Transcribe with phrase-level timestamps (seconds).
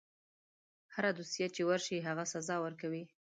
[0.93, 3.03] هره دوسیه چې ورشي هغه سزا ورکوي.